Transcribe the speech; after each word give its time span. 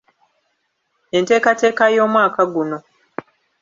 Enteekateeka 1.17 1.83
y’omwaka 1.95 2.41
guno. 2.53 2.77